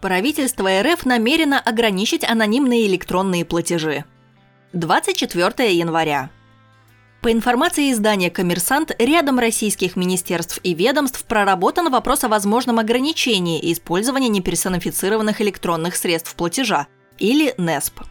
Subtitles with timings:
[0.00, 4.04] Правительство РФ намерено ограничить анонимные электронные платежи.
[4.72, 6.30] 24 января.
[7.20, 14.28] По информации издания «Коммерсант», рядом российских министерств и ведомств проработан вопрос о возможном ограничении использования
[14.28, 16.86] неперсонифицированных электронных средств платежа,
[17.18, 18.02] или НЕСП.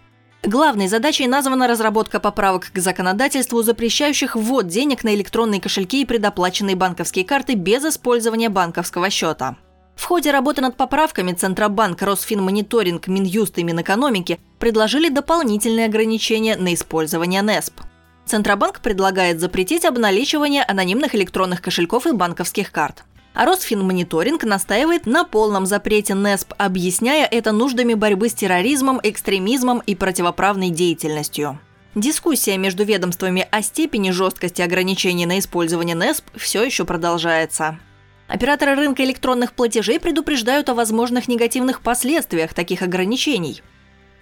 [0.43, 6.75] Главной задачей названа разработка поправок к законодательству, запрещающих ввод денег на электронные кошельки и предоплаченные
[6.75, 9.55] банковские карты без использования банковского счета.
[9.98, 17.42] В ходе работы над поправками Центробанк, Росфинмониторинг, Минюст и Минэкономики предложили дополнительные ограничения на использование
[17.42, 17.82] НЕСП.
[18.25, 23.04] Центробанк предлагает запретить обналичивание анонимных электронных кошельков и банковских карт.
[23.33, 29.96] А Росфинмониторинг настаивает на полном запрете НЕСП, объясняя это нуждами борьбы с терроризмом, экстремизмом и
[29.96, 31.60] противоправной деятельностью.
[31.96, 37.80] Дискуссия между ведомствами о степени жесткости ограничений на использование НЕСП все еще продолжается.
[38.27, 43.61] Операторы рынка электронных платежей предупреждают о возможных негативных последствиях таких ограничений–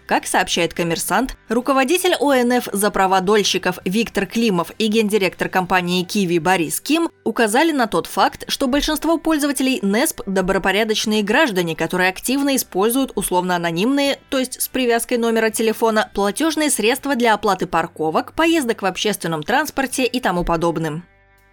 [0.05, 6.80] как сообщает коммерсант, руководитель ОНФ за права дольщиков Виктор Климов и гендиректор компании Киви Борис
[6.80, 14.19] Ким указали на тот факт, что большинство пользователей НЕСП– добропорядочные граждане, которые активно используют условно-анонимные,
[14.30, 20.05] то есть с привязкой номера телефона, платежные средства для оплаты парковок, поездок в общественном транспорте
[20.05, 21.03] и тому подобным.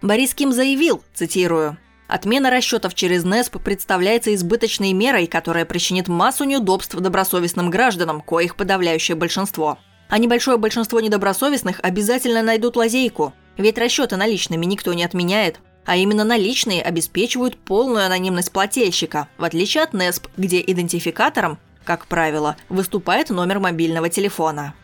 [0.03, 1.77] Борис Ким заявил, цитирую,
[2.13, 9.17] Отмена расчетов через НЕСП представляется избыточной мерой, которая причинит массу неудобств добросовестным гражданам, коих подавляющее
[9.17, 9.79] большинство.
[10.09, 15.57] А небольшое большинство недобросовестных обязательно найдут лазейку, ведь расчеты наличными никто не отменяет.
[15.87, 22.57] А именно наличные обеспечивают полную анонимность плательщика, в отличие от НЕСП, где идентификатором, как правило,
[22.69, 24.75] выступает номер мобильного телефона.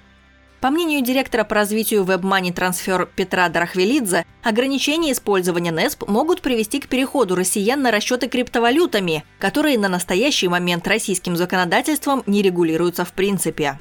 [0.62, 6.90] По мнению директора по развитию WebMoney Transfer Петра Дарахвелидзе, ограничения использования НЕСП могут привести к
[6.90, 13.80] переходу россиян на расчеты криптовалютами, которые на настоящий момент российским законодательством не регулируются в принципе.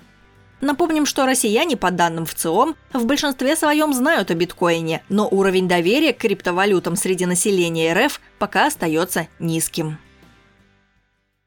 [0.61, 6.13] Напомним, что россияне, по данным ВЦИОМ, в большинстве своем знают о биткоине, но уровень доверия
[6.13, 9.99] к криптовалютам среди населения РФ пока остается низким.